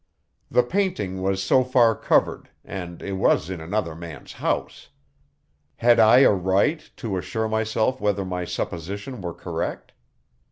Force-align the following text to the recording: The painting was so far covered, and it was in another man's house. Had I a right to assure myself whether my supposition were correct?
The 0.49 0.63
painting 0.63 1.21
was 1.21 1.43
so 1.43 1.63
far 1.63 1.95
covered, 1.95 2.49
and 2.65 3.03
it 3.03 3.11
was 3.17 3.51
in 3.51 3.61
another 3.61 3.93
man's 3.93 4.33
house. 4.33 4.89
Had 5.75 5.99
I 5.99 6.21
a 6.21 6.31
right 6.31 6.81
to 6.97 7.17
assure 7.17 7.47
myself 7.47 8.01
whether 8.01 8.25
my 8.25 8.43
supposition 8.43 9.21
were 9.21 9.35
correct? 9.35 9.91